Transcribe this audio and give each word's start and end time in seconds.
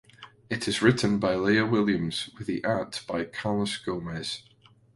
It 0.49 0.67
is 0.67 0.81
written 0.81 1.19
by 1.19 1.35
Leah 1.35 1.67
Williams 1.67 2.31
with 2.39 2.49
art 2.65 3.03
by 3.07 3.23
Carlos 3.25 3.77
Gomez. 3.77 4.41